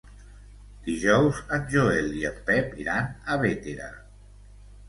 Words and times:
Dijous 0.87 1.41
en 1.57 1.67
Joel 1.75 2.09
i 2.21 2.25
en 2.31 2.39
Pep 2.49 2.73
iran 2.87 3.15
a 3.35 3.39
Bétera. 3.47 3.93